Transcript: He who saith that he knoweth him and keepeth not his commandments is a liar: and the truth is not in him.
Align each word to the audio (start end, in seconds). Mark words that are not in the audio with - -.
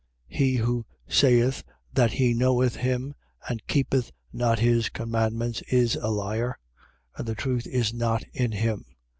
He 0.29 0.55
who 0.55 0.87
saith 1.07 1.63
that 1.93 2.13
he 2.13 2.33
knoweth 2.33 2.75
him 2.77 3.13
and 3.47 3.63
keepeth 3.67 4.11
not 4.33 4.57
his 4.57 4.89
commandments 4.89 5.61
is 5.67 5.95
a 5.95 6.07
liar: 6.07 6.57
and 7.17 7.27
the 7.27 7.35
truth 7.35 7.67
is 7.67 7.93
not 7.93 8.23
in 8.33 8.51
him. 8.51 8.83